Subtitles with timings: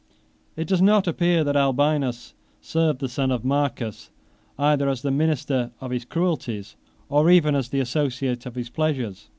[0.55, 4.09] It does not appear that Albinus served the son of Marcus,
[4.57, 6.75] either as the minister of his cruelties,
[7.07, 9.29] or even as the associate of his pleasures.